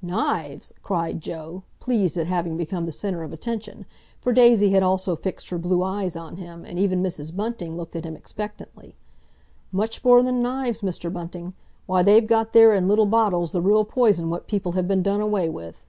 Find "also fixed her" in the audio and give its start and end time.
4.84-5.58